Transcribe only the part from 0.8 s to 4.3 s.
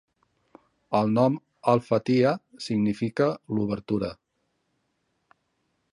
El nom "Al-Fatiha" significa l'obertura.